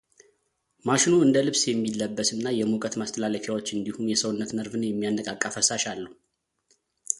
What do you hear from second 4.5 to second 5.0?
ነርቭን